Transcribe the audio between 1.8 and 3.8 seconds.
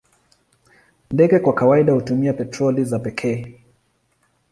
hutumia petroli za pekee.